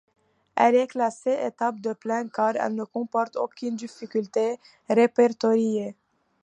Elle 0.55 0.73
est 0.73 0.87
classée 0.87 1.37
étape 1.45 1.79
de 1.79 1.93
plaine 1.93 2.31
car 2.31 2.55
elle 2.55 2.73
ne 2.73 2.85
comporte 2.85 3.35
aucune 3.35 3.75
difficulté 3.75 4.57
répertoriée. 4.89 5.95